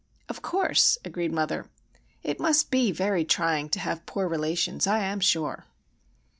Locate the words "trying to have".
3.23-4.07